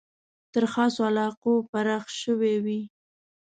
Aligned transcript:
تر 0.53 0.63
خاصو 0.73 1.01
علاقو 1.09 1.53
پراخ 1.71 2.05
شوی 2.21 2.55
وي. 2.65 2.81